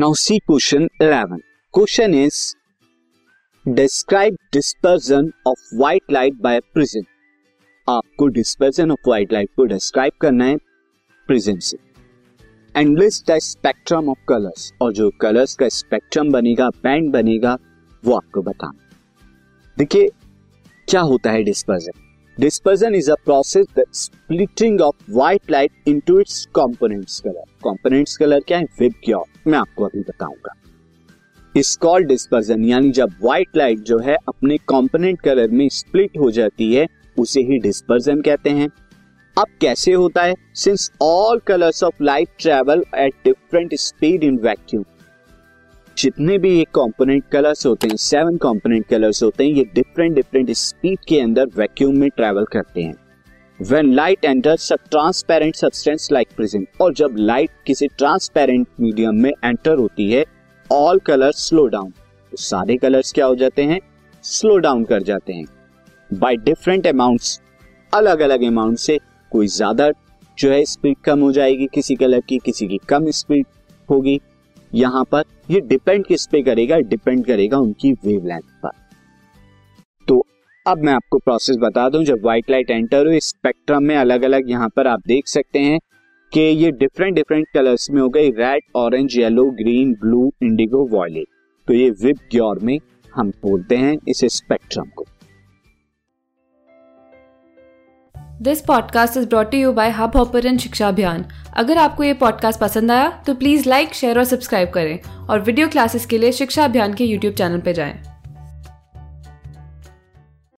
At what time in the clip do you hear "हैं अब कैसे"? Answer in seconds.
38.50-39.92